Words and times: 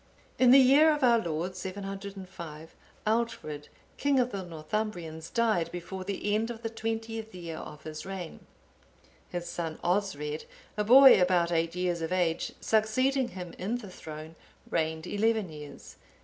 ]In 0.39 0.49
the 0.49 0.57
year 0.57 0.91
of 0.91 1.03
our 1.03 1.19
Lord 1.19 1.55
705, 1.55 2.75
Aldfrid, 3.05 3.67
king 3.97 4.19
of 4.19 4.31
the 4.31 4.41
Northumbrians, 4.41 5.29
died(867) 5.29 5.71
before 5.71 6.03
the 6.03 6.33
end 6.33 6.49
of 6.49 6.63
the 6.63 6.71
twentieth 6.71 7.35
year 7.35 7.57
of 7.57 7.83
his 7.83 8.03
reign. 8.03 8.39
His 9.29 9.45
son 9.47 9.77
Osred,(868) 9.83 10.45
a 10.77 10.83
boy 10.83 11.21
about 11.21 11.51
eight 11.51 11.75
years 11.75 12.01
of 12.01 12.11
age, 12.11 12.53
succeeding 12.59 13.27
him 13.27 13.53
in 13.59 13.75
the 13.77 13.91
throne, 13.91 14.35
reigned 14.71 15.05
eleven 15.05 15.51
years. 15.51 15.97